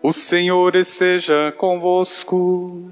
[0.00, 2.88] O Senhor esteja convosco.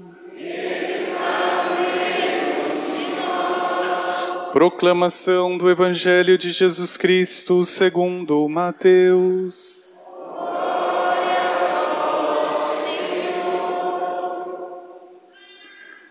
[4.51, 10.01] Proclamação do Evangelho de Jesus Cristo segundo Mateus.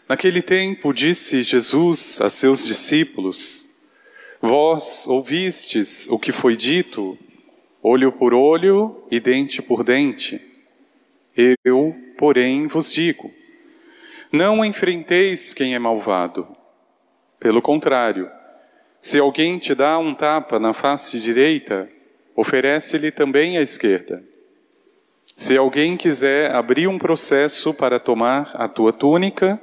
[0.08, 3.68] Naquele tempo disse Jesus a seus discípulos:
[4.40, 7.18] Vós ouvistes o que foi dito,
[7.82, 10.55] olho por olho e dente por dente.
[11.36, 13.30] Eu, porém, vos digo:
[14.32, 16.48] não enfrenteis quem é malvado.
[17.38, 18.30] Pelo contrário,
[19.00, 21.88] se alguém te dá um tapa na face direita,
[22.34, 24.24] oferece-lhe também a esquerda.
[25.34, 29.60] Se alguém quiser abrir um processo para tomar a tua túnica,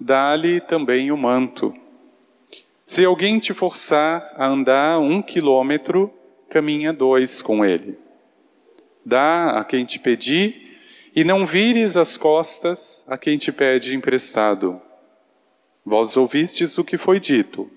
[0.00, 1.74] dá-lhe também o manto.
[2.86, 6.12] Se alguém te forçar a andar um quilômetro,
[6.48, 7.98] caminha dois com ele.
[9.04, 10.69] Dá a quem te pedir
[11.14, 14.80] e não vires as costas a quem te pede emprestado.
[15.84, 17.70] Vós ouvistes o que foi dito: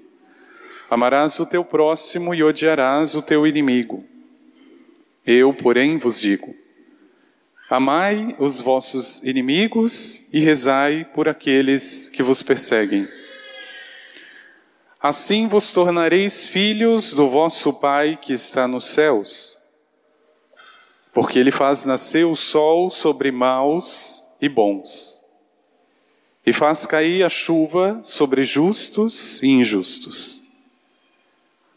[0.89, 4.03] Amarás o teu próximo e odiarás o teu inimigo.
[5.25, 6.53] Eu, porém, vos digo:
[7.69, 13.07] Amai os vossos inimigos e rezai por aqueles que vos perseguem.
[15.01, 19.62] Assim vos tornareis filhos do vosso Pai que está nos céus
[21.13, 25.23] porque ele faz nascer o sol sobre maus e bons,
[26.45, 30.41] e faz cair a chuva sobre justos e injustos.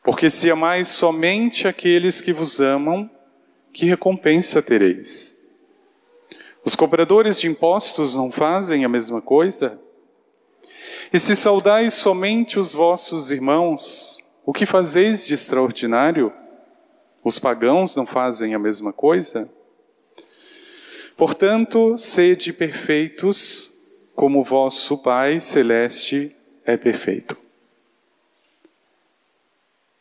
[0.03, 3.11] Porque se amais somente aqueles que vos amam,
[3.73, 5.37] que recompensa tereis?
[6.65, 9.78] Os cobradores de impostos não fazem a mesma coisa?
[11.12, 16.33] E se saudais somente os vossos irmãos, o que fazeis de extraordinário?
[17.27, 19.51] Os pagãos não fazem a mesma coisa?
[21.17, 23.69] Portanto, sede perfeitos,
[24.15, 26.33] como vosso Pai Celeste
[26.65, 27.37] é perfeito.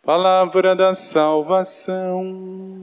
[0.03, 2.74] Palavra da salvação.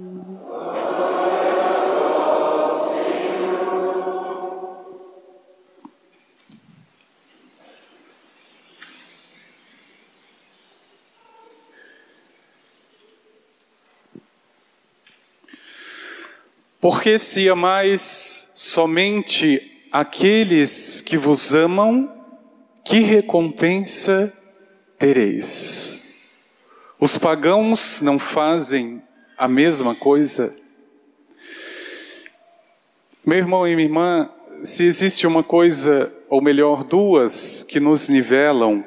[16.83, 22.13] Porque se amais somente aqueles que vos amam,
[22.85, 24.37] que recompensa
[24.99, 26.27] tereis?
[26.99, 29.01] Os pagãos não fazem
[29.39, 30.53] a mesma coisa?
[33.25, 34.29] Meu irmão e minha irmã,
[34.65, 38.85] se existe uma coisa, ou melhor, duas, que nos nivelam,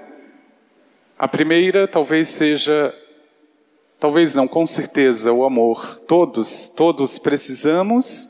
[1.18, 2.94] a primeira talvez seja
[4.06, 6.00] Talvez não, com certeza, o amor.
[6.02, 8.30] Todos, todos precisamos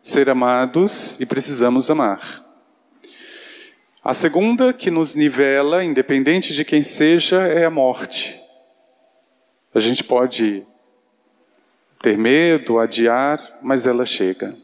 [0.00, 2.20] ser amados e precisamos amar.
[4.04, 8.40] A segunda que nos nivela, independente de quem seja, é a morte.
[9.74, 10.64] A gente pode
[12.00, 14.56] ter medo, adiar, mas ela chega.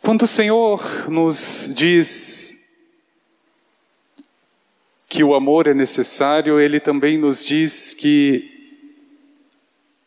[0.00, 2.63] Quando o Senhor nos diz
[5.14, 8.50] que o amor é necessário, ele também nos diz que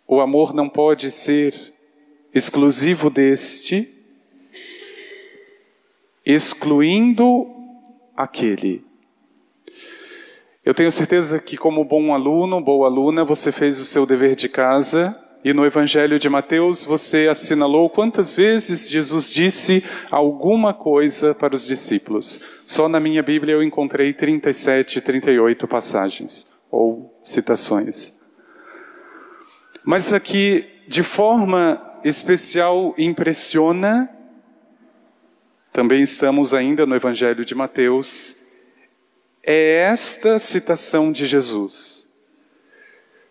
[0.05, 1.53] o amor não pode ser
[2.33, 3.87] exclusivo deste,
[6.25, 7.47] excluindo
[8.17, 8.83] aquele.
[10.65, 14.49] Eu tenho certeza que, como bom aluno, boa aluna, você fez o seu dever de
[14.49, 15.17] casa
[15.47, 19.81] e no Evangelho de Mateus você assinalou quantas vezes Jesus disse
[20.11, 22.41] alguma coisa para os discípulos.
[22.65, 28.13] Só na minha Bíblia eu encontrei 37, 38 passagens ou citações.
[29.85, 34.09] Mas aqui, de forma especial, impressiona,
[35.71, 38.51] também estamos ainda no Evangelho de Mateus,
[39.41, 42.06] é esta citação de Jesus.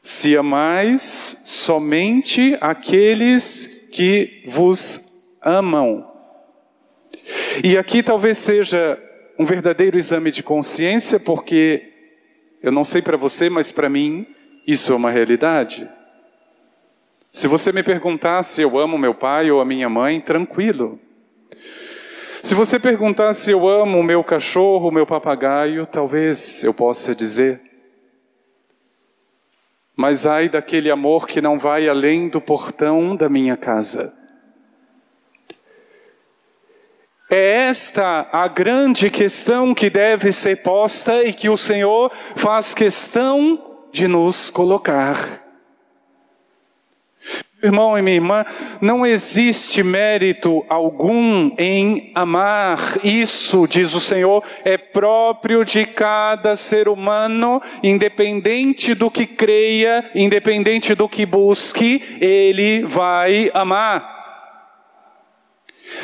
[0.06, 1.02] Se amais
[1.46, 6.08] somente aqueles que vos amam.
[7.64, 9.02] E aqui talvez seja
[9.36, 11.92] um verdadeiro exame de consciência, porque
[12.62, 14.28] eu não sei para você, mas para mim
[14.64, 15.90] isso é uma realidade.
[17.32, 21.00] Se você me perguntar se eu amo meu pai ou a minha mãe, tranquilo.
[22.44, 27.65] Se você perguntar se eu amo meu cachorro, meu papagaio, talvez eu possa dizer.
[29.96, 34.12] Mas ai daquele amor que não vai além do portão da minha casa.
[37.30, 43.88] É esta a grande questão que deve ser posta e que o Senhor faz questão
[43.90, 45.45] de nos colocar.
[47.66, 48.44] Irmão e minha irmã,
[48.80, 52.98] não existe mérito algum em amar.
[53.04, 60.94] Isso, diz o Senhor, é próprio de cada ser humano, independente do que creia, independente
[60.94, 64.16] do que busque, ele vai amar.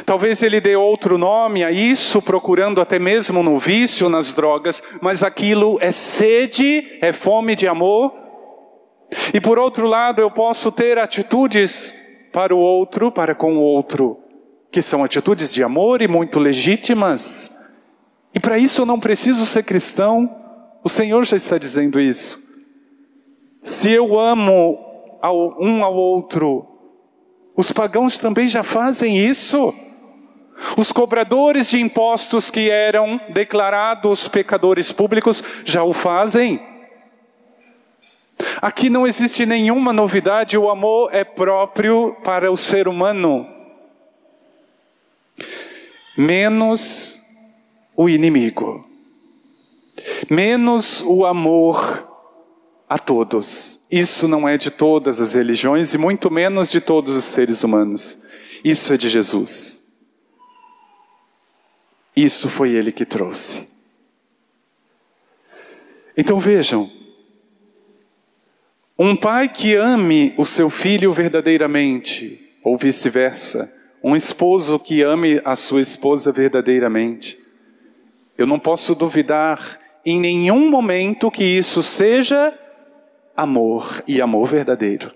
[0.06, 5.22] Talvez ele dê outro nome a isso, procurando até mesmo no vício, nas drogas, mas
[5.22, 8.21] aquilo é sede, é fome de amor,
[9.32, 11.94] e por outro lado, eu posso ter atitudes
[12.32, 14.18] para o outro, para com o outro,
[14.70, 17.54] que são atitudes de amor e muito legítimas.
[18.34, 20.30] E para isso eu não preciso ser cristão,
[20.82, 22.40] o Senhor já está dizendo isso.
[23.62, 24.78] Se eu amo
[25.20, 26.66] ao, um ao outro,
[27.56, 29.72] os pagãos também já fazem isso.
[30.76, 36.71] Os cobradores de impostos que eram declarados pecadores públicos já o fazem.
[38.60, 43.46] Aqui não existe nenhuma novidade, o amor é próprio para o ser humano,
[46.16, 47.20] menos
[47.96, 48.86] o inimigo,
[50.30, 52.10] menos o amor
[52.88, 53.86] a todos.
[53.90, 58.22] Isso não é de todas as religiões e muito menos de todos os seres humanos.
[58.62, 59.82] Isso é de Jesus.
[62.14, 63.66] Isso foi ele que trouxe.
[66.16, 66.90] Então vejam,
[68.98, 73.72] um pai que ame o seu filho verdadeiramente, ou vice-versa.
[74.02, 77.38] Um esposo que ame a sua esposa verdadeiramente.
[78.36, 82.56] Eu não posso duvidar em nenhum momento que isso seja
[83.36, 85.12] amor e amor verdadeiro.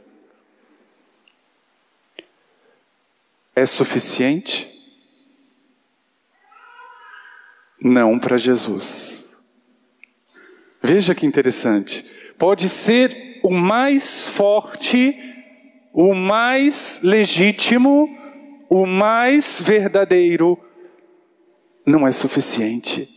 [3.55, 4.73] É suficiente?
[7.81, 9.37] Não para Jesus.
[10.83, 12.05] Veja que interessante.
[12.39, 15.17] Pode ser o mais forte,
[15.93, 18.09] o mais legítimo,
[18.69, 20.59] o mais verdadeiro,
[21.87, 23.09] não é suficiente.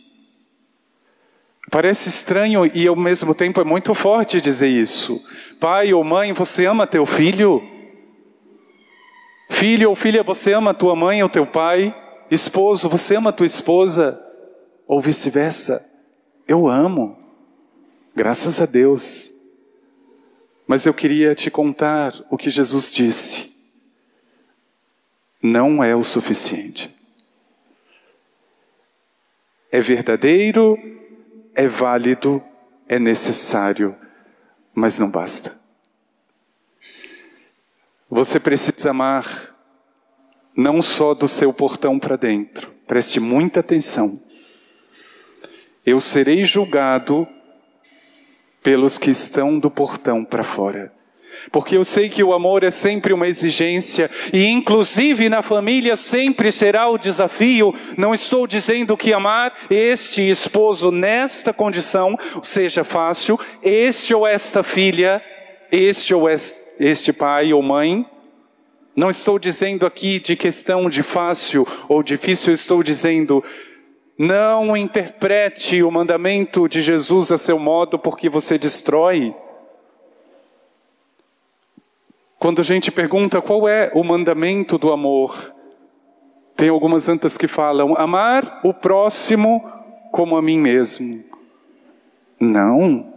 [1.68, 5.20] Parece estranho e ao mesmo tempo é muito forte dizer isso.
[5.58, 7.60] Pai ou mãe, você ama teu filho?
[9.50, 11.92] Filho ou filha, você ama tua mãe ou teu pai?
[12.30, 14.16] Esposo, você ama tua esposa?
[14.86, 15.84] Ou vice-versa?
[16.46, 17.18] Eu amo.
[18.14, 19.39] Graças a Deus.
[20.70, 23.74] Mas eu queria te contar o que Jesus disse.
[25.42, 26.96] Não é o suficiente.
[29.72, 30.78] É verdadeiro,
[31.56, 32.40] é válido,
[32.86, 33.96] é necessário,
[34.72, 35.58] mas não basta.
[38.08, 39.26] Você precisa amar
[40.54, 44.22] não só do seu portão para dentro, preste muita atenção.
[45.84, 47.26] Eu serei julgado
[48.62, 50.92] pelos que estão do portão para fora.
[51.50, 56.52] Porque eu sei que o amor é sempre uma exigência, e inclusive na família sempre
[56.52, 57.74] será o desafio.
[57.96, 65.22] Não estou dizendo que amar este esposo nesta condição seja fácil, este ou esta filha,
[65.72, 68.04] este ou este pai ou mãe.
[68.94, 73.42] Não estou dizendo aqui de questão de fácil ou difícil, estou dizendo
[74.22, 79.34] não interprete o mandamento de Jesus a seu modo, porque você destrói.
[82.38, 85.54] Quando a gente pergunta qual é o mandamento do amor,
[86.54, 89.58] tem algumas antas que falam: amar o próximo
[90.12, 91.24] como a mim mesmo.
[92.38, 93.14] Não.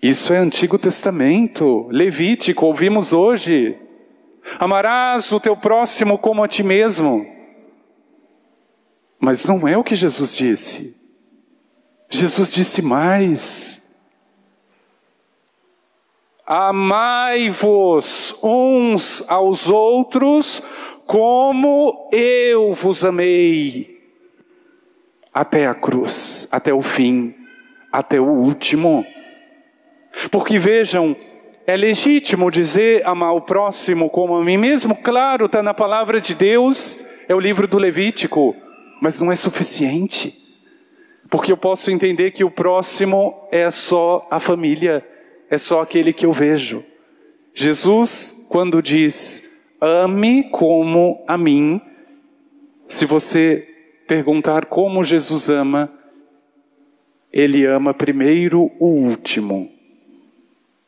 [0.00, 3.76] Isso é Antigo Testamento, Levítico, ouvimos hoje.
[4.58, 7.35] Amarás o teu próximo como a ti mesmo.
[9.26, 10.96] Mas não é o que Jesus disse.
[12.08, 13.82] Jesus disse mais.
[16.46, 20.62] Amai-vos uns aos outros
[21.06, 24.00] como eu vos amei.
[25.34, 27.34] Até a cruz, até o fim,
[27.90, 29.04] até o último.
[30.30, 31.16] Porque vejam,
[31.66, 36.32] é legítimo dizer amar o próximo como a mim mesmo, claro, está na palavra de
[36.32, 38.54] Deus, é o livro do Levítico
[39.00, 40.34] mas não é suficiente.
[41.28, 45.06] Porque eu posso entender que o próximo é só a família,
[45.50, 46.84] é só aquele que eu vejo.
[47.54, 51.80] Jesus, quando diz, ame como a mim,
[52.86, 53.66] se você
[54.06, 55.92] perguntar como Jesus ama,
[57.32, 59.70] ele ama primeiro o último,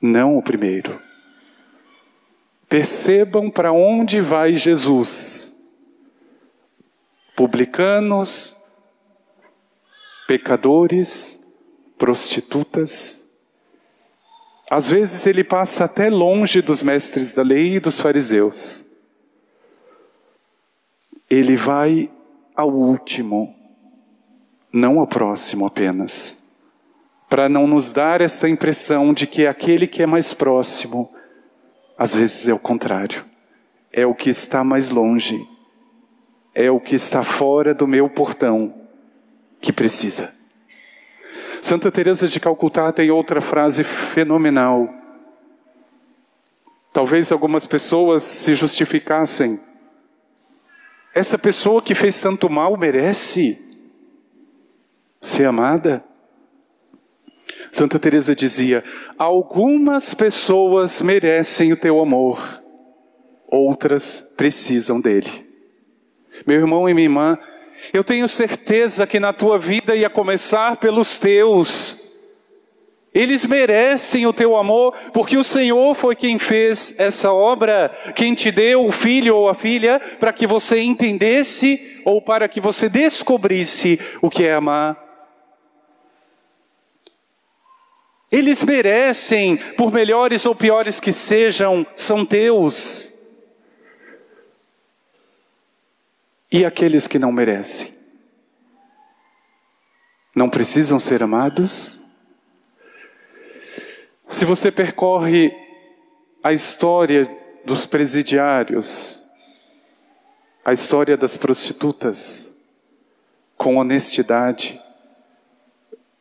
[0.00, 1.00] não o primeiro.
[2.68, 5.57] Percebam para onde vai Jesus
[7.38, 8.58] publicanos,
[10.26, 11.48] pecadores,
[11.96, 13.38] prostitutas.
[14.68, 18.84] Às vezes ele passa até longe dos mestres da lei e dos fariseus.
[21.30, 22.10] Ele vai
[22.56, 23.54] ao último,
[24.72, 26.60] não ao próximo apenas,
[27.28, 31.08] para não nos dar esta impressão de que aquele que é mais próximo,
[31.96, 33.24] às vezes é o contrário,
[33.92, 35.46] é o que está mais longe,
[36.54, 38.74] é o que está fora do meu portão
[39.60, 40.32] que precisa.
[41.60, 44.88] Santa Teresa de Calcutá tem outra frase fenomenal.
[46.92, 49.60] Talvez algumas pessoas se justificassem.
[51.14, 53.58] Essa pessoa que fez tanto mal merece
[55.20, 56.04] ser amada?
[57.70, 58.84] Santa Teresa dizia:
[59.18, 62.62] "Algumas pessoas merecem o teu amor,
[63.48, 65.47] outras precisam dele."
[66.46, 67.38] Meu irmão e minha irmã,
[67.92, 72.08] eu tenho certeza que na tua vida ia começar pelos teus.
[73.14, 78.50] Eles merecem o teu amor, porque o Senhor foi quem fez essa obra, quem te
[78.50, 83.98] deu o filho ou a filha, para que você entendesse ou para que você descobrisse
[84.20, 85.08] o que é amar.
[88.30, 93.17] Eles merecem, por melhores ou piores que sejam, são teus.
[96.50, 97.92] E aqueles que não merecem?
[100.34, 102.02] Não precisam ser amados?
[104.28, 105.52] Se você percorre
[106.42, 107.28] a história
[107.64, 109.26] dos presidiários,
[110.64, 112.58] a história das prostitutas,
[113.56, 114.80] com honestidade,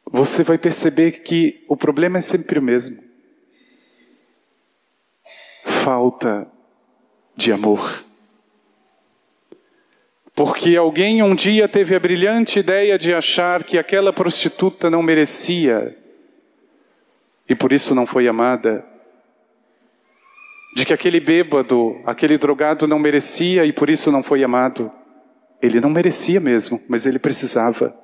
[0.03, 3.03] você vai perceber que o problema é sempre o mesmo.
[5.63, 6.47] Falta
[7.35, 8.03] de amor.
[10.37, 15.97] Porque alguém um dia teve a brilhante ideia de achar que aquela prostituta não merecia
[17.49, 18.85] e por isso não foi amada.
[20.75, 24.91] De que aquele bêbado, aquele drogado não merecia e por isso não foi amado.
[25.59, 27.97] Ele não merecia mesmo, mas ele precisava.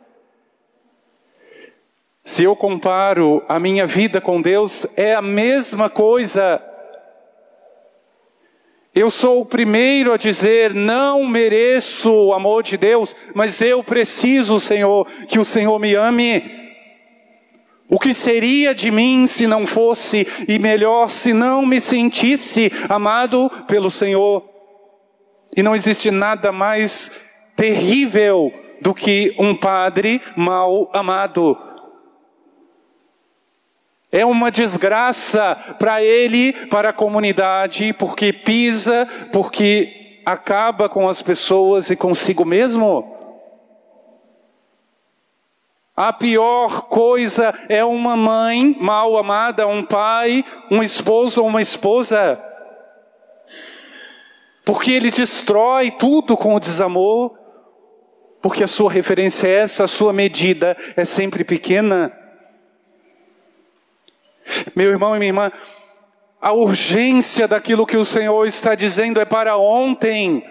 [2.26, 6.60] Se eu comparo a minha vida com Deus, é a mesma coisa.
[8.96, 14.60] Eu sou o primeiro a dizer: não mereço o amor de Deus, mas eu preciso,
[14.60, 16.64] Senhor, que o Senhor me ame.
[17.90, 23.50] O que seria de mim se não fosse, e melhor, se não me sentisse amado
[23.68, 24.44] pelo Senhor?
[25.56, 27.12] E não existe nada mais
[27.56, 31.58] terrível do que um padre mal amado.
[34.16, 41.90] É uma desgraça para ele, para a comunidade, porque pisa, porque acaba com as pessoas
[41.90, 43.12] e consigo mesmo.
[45.98, 52.40] A pior coisa é uma mãe mal amada, um pai, um esposo ou uma esposa.
[54.64, 57.36] Porque ele destrói tudo com o desamor,
[58.44, 62.23] porque a sua referência é essa, a sua medida é sempre pequena.
[64.76, 65.52] Meu irmão e minha irmã,
[66.42, 70.44] a urgência daquilo que o Senhor está dizendo é para ontem.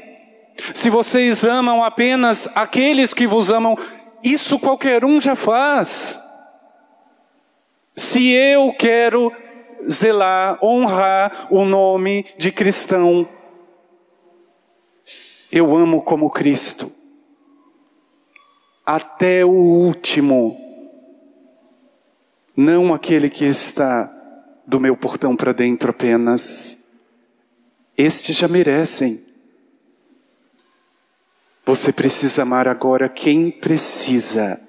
[0.73, 3.77] Se vocês amam apenas aqueles que vos amam,
[4.23, 6.19] isso qualquer um já faz.
[7.97, 9.31] Se eu quero
[9.91, 13.29] zelar, honrar o nome de cristão,
[15.51, 16.91] eu amo como Cristo.
[18.87, 20.57] Até o último
[22.57, 24.11] não aquele que está
[24.67, 26.89] do meu portão para dentro apenas.
[27.97, 29.21] Estes já merecem.
[31.65, 34.61] Você precisa amar agora quem precisa.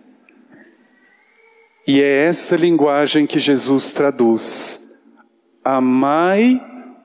[1.85, 4.79] E é essa linguagem que Jesus traduz.
[5.63, 6.61] Amai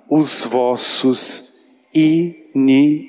[0.09, 1.49] os vossos
[1.93, 3.09] inimigos.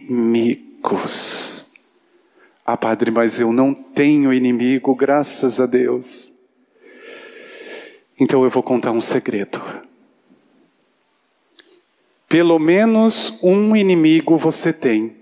[2.66, 6.32] Ah, Padre, mas eu não tenho inimigo, graças a Deus.
[8.20, 9.62] Então eu vou contar um segredo.
[12.28, 15.16] Pelo menos um inimigo você tem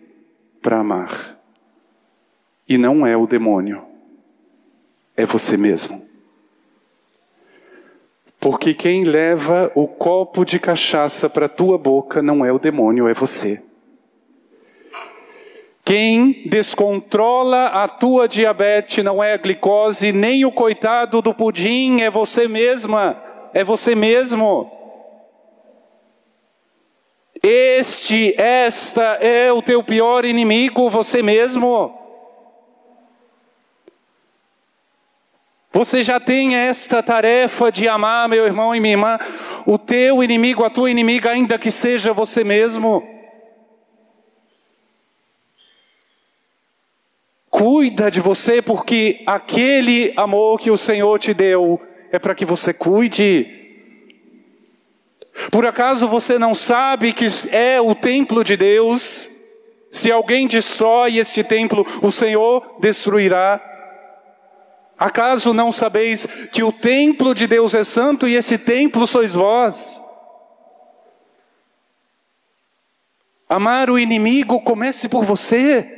[0.61, 1.37] para amar.
[2.67, 3.81] E não é o demônio,
[5.15, 6.05] é você mesmo.
[8.39, 13.13] Porque quem leva o copo de cachaça para tua boca não é o demônio, é
[13.13, 13.63] você.
[15.87, 22.11] Quem descontrola a tua diabetes não é a glicose, nem o coitado do pudim, é
[22.11, 23.15] você mesma,
[23.53, 24.69] é você mesmo.
[27.41, 31.97] Este, esta é o teu pior inimigo, você mesmo.
[35.71, 39.17] Você já tem esta tarefa de amar, meu irmão e minha irmã,
[39.65, 43.16] o teu inimigo, a tua inimiga, ainda que seja você mesmo.
[47.57, 52.71] Cuida de você, porque aquele amor que o Senhor te deu é para que você
[52.71, 53.47] cuide.
[55.51, 59.27] Por acaso você não sabe que é o templo de Deus?
[59.89, 63.59] Se alguém destrói este templo, o Senhor destruirá.
[64.95, 69.99] Acaso não sabeis que o templo de Deus é santo e esse templo sois vós?
[73.49, 75.96] Amar o inimigo comece por você.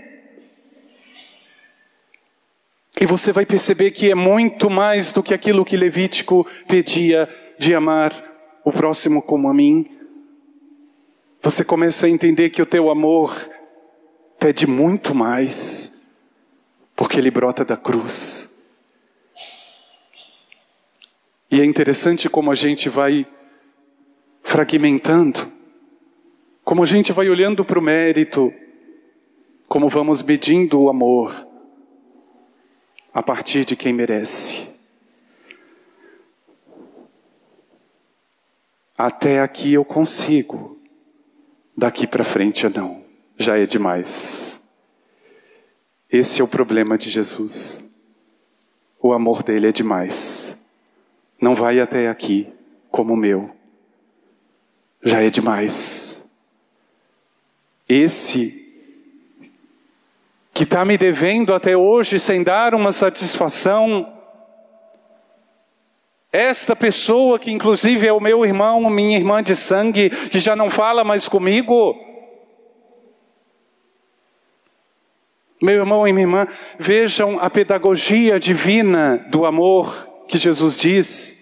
[2.99, 7.73] E você vai perceber que é muito mais do que aquilo que Levítico pedia de
[7.73, 8.13] amar
[8.65, 9.89] o próximo como a mim.
[11.41, 13.33] Você começa a entender que o teu amor
[14.37, 16.05] pede muito mais,
[16.93, 18.77] porque ele brota da cruz.
[21.49, 23.25] E é interessante como a gente vai
[24.43, 25.49] fragmentando,
[26.65, 28.53] como a gente vai olhando para o mérito,
[29.69, 31.48] como vamos medindo o amor
[33.13, 34.77] a partir de quem merece.
[38.97, 40.77] Até aqui eu consigo,
[41.75, 43.03] daqui para frente eu não,
[43.37, 44.59] já é demais.
[46.11, 47.83] Esse é o problema de Jesus.
[49.01, 50.59] O amor dele é demais
[51.41, 52.51] não vai até aqui
[52.91, 53.49] como o meu.
[55.01, 56.21] Já é demais.
[57.87, 58.58] Esse
[60.59, 64.05] que está me devendo até hoje sem dar uma satisfação,
[66.33, 70.69] esta pessoa que inclusive é o meu irmão, minha irmã de sangue, que já não
[70.69, 71.95] fala mais comigo,
[75.61, 76.47] meu irmão e minha irmã,
[76.77, 81.39] vejam a pedagogia divina do amor que Jesus diz.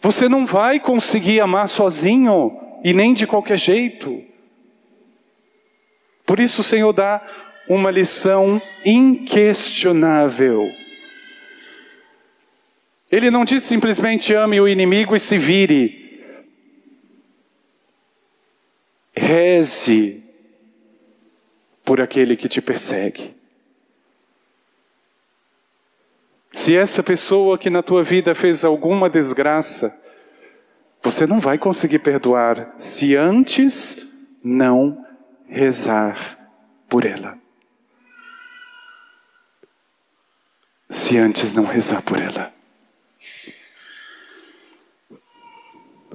[0.00, 4.24] Você não vai conseguir amar sozinho e nem de qualquer jeito.
[6.24, 10.68] Por isso o Senhor dá uma lição inquestionável.
[13.08, 16.20] Ele não diz simplesmente ame o inimigo e se vire.
[19.14, 20.20] Reze
[21.84, 23.36] por aquele que te persegue.
[26.50, 29.96] Se essa pessoa que na tua vida fez alguma desgraça,
[31.00, 35.06] você não vai conseguir perdoar se antes não
[35.46, 36.36] rezar
[36.88, 37.39] por ela.
[40.90, 42.52] Se antes não rezar por ela.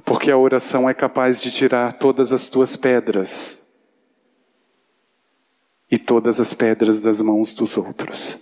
[0.04, 3.66] Porque a oração é capaz de tirar todas as tuas pedras
[5.90, 8.38] e todas as pedras das mãos dos outros.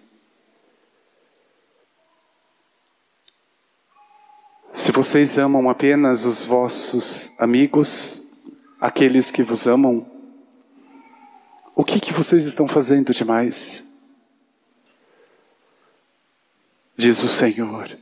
[4.75, 8.29] Se vocês amam apenas os vossos amigos,
[8.81, 10.05] aqueles que vos amam,
[11.77, 13.94] o que, que vocês estão fazendo demais?
[16.97, 17.99] Diz o Senhor.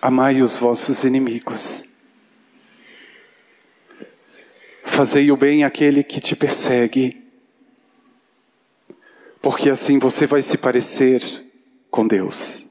[0.00, 1.84] Amai os vossos inimigos.
[4.84, 7.22] Fazei o bem àquele que te persegue,
[9.42, 11.22] porque assim você vai se parecer
[11.90, 12.66] com Deus.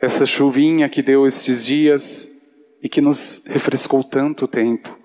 [0.00, 2.48] Essa chuvinha que deu estes dias
[2.82, 4.95] e que nos refrescou tanto tempo.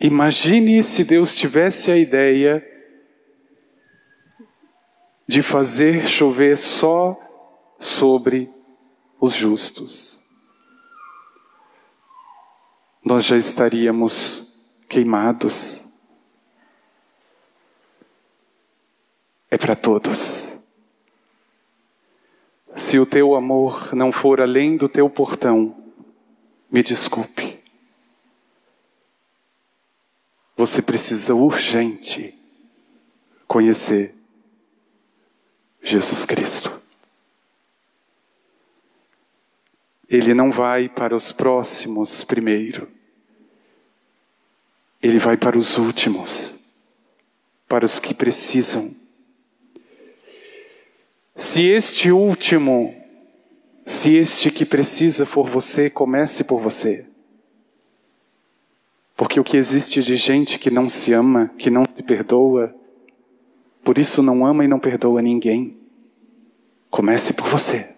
[0.00, 2.64] Imagine se Deus tivesse a ideia
[5.26, 7.16] de fazer chover só
[7.78, 8.50] sobre
[9.20, 10.20] os justos.
[13.04, 15.86] Nós já estaríamos queimados.
[19.50, 20.48] é para todos.
[22.76, 25.74] Se o teu amor não for além do teu portão,
[26.70, 27.45] me desculpe.
[30.56, 32.34] Você precisa urgente
[33.46, 34.14] conhecer
[35.82, 36.72] Jesus Cristo.
[40.08, 42.88] Ele não vai para os próximos primeiro.
[45.02, 46.80] Ele vai para os últimos,
[47.68, 49.06] para os que precisam
[51.36, 52.94] se este último,
[53.84, 57.06] se este que precisa for você, comece por você.
[59.16, 62.74] Porque o que existe de gente que não se ama, que não se perdoa,
[63.82, 65.76] por isso não ama e não perdoa ninguém.
[66.90, 67.96] Comece por você.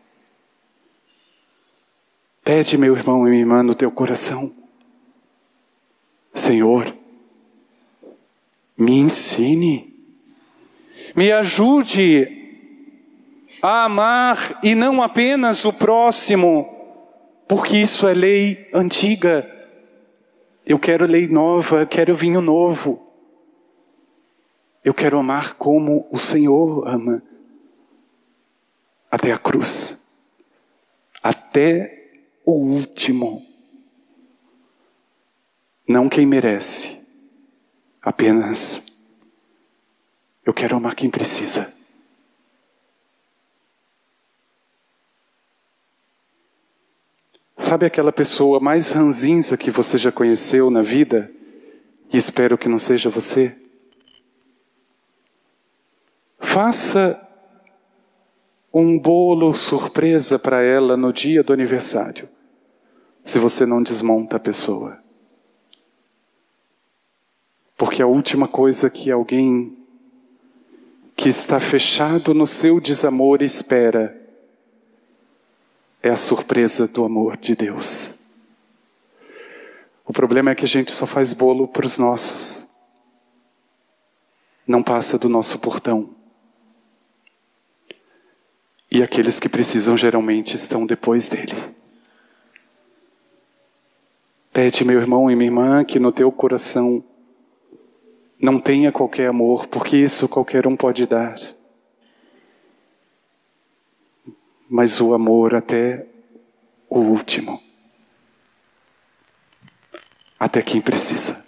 [2.44, 4.50] Pede, meu irmão e minha irmã, no teu coração:
[6.32, 6.94] Senhor,
[8.76, 9.92] me ensine,
[11.16, 12.28] me ajude
[13.60, 16.64] a amar e não apenas o próximo,
[17.48, 19.57] porque isso é lei antiga.
[20.68, 23.10] Eu quero lei nova, quero vinho novo.
[24.84, 27.22] Eu quero amar como o Senhor ama,
[29.10, 30.22] até a cruz,
[31.22, 32.10] até
[32.44, 33.42] o último.
[35.88, 37.02] Não quem merece,
[38.02, 38.86] apenas
[40.44, 41.77] eu quero amar quem precisa.
[47.68, 51.30] Sabe aquela pessoa mais ranzinza que você já conheceu na vida?
[52.10, 53.54] E espero que não seja você.
[56.38, 57.20] Faça
[58.72, 62.26] um bolo surpresa para ela no dia do aniversário,
[63.22, 64.98] se você não desmonta a pessoa.
[67.76, 69.76] Porque a última coisa que alguém
[71.14, 74.27] que está fechado no seu desamor espera
[76.08, 78.18] é a surpresa do amor de Deus.
[80.04, 82.74] O problema é que a gente só faz bolo para os nossos,
[84.66, 86.10] não passa do nosso portão.
[88.90, 91.54] E aqueles que precisam geralmente estão depois dele.
[94.50, 97.04] Pede, meu irmão e minha irmã, que no teu coração
[98.40, 101.38] não tenha qualquer amor, porque isso qualquer um pode dar
[104.68, 106.06] mas o amor até
[106.88, 107.62] o último.
[110.38, 111.42] Até quem precisa.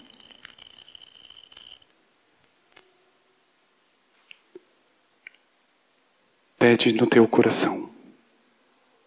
[6.59, 7.90] Pede no teu coração.